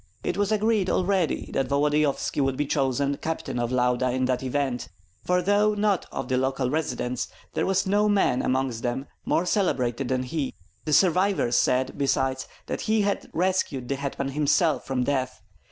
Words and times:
It 0.23 0.35
was 0.35 0.51
agreed 0.51 0.89
already 0.89 1.51
that 1.51 1.67
Volodyovski 1.67 2.41
would 2.41 2.57
be 2.57 2.65
chosen 2.65 3.17
captain 3.17 3.59
of 3.59 3.71
Lauda 3.71 4.09
in 4.09 4.25
that 4.25 4.41
event; 4.41 4.89
for 5.23 5.43
though 5.43 5.75
not 5.75 6.07
of 6.11 6.27
the 6.27 6.37
local 6.37 6.71
residents, 6.71 7.27
there 7.53 7.67
was 7.67 7.85
no 7.85 8.09
man 8.09 8.41
among 8.41 8.69
them 8.71 9.05
more 9.25 9.45
celebrated 9.45 10.07
than 10.07 10.23
he. 10.23 10.55
The 10.85 10.93
survivors 10.93 11.55
said, 11.57 11.99
besides, 11.99 12.47
that 12.65 12.81
he 12.81 13.01
had 13.03 13.29
rescued 13.31 13.89
the 13.89 13.95
hetman 13.95 14.29
himself 14.29 14.87
from 14.87 15.03
death. 15.03 15.43